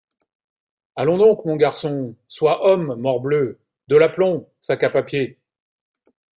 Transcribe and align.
Allons 0.95 1.19
donc, 1.19 1.45
mon 1.45 1.55
garçon; 1.55 2.15
sois 2.27 2.65
homme, 2.67 2.95
morbleu! 2.95 3.59
de 3.87 3.95
l’aplomb, 3.97 4.49
sac 4.59 4.81
à 4.83 4.89
papier!… 4.89 5.37